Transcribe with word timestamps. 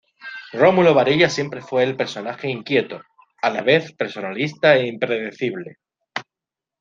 Rómulo 0.51 0.95
Varillas 0.95 1.31
siempre 1.31 1.61
fue 1.61 1.83
el 1.83 1.95
personaje 1.95 2.49
inquieto, 2.49 3.03
a 3.39 3.51
la 3.51 3.61
vez 3.61 3.91
personalista 3.91 4.75
e 4.75 4.87
impredecible. 4.87 5.77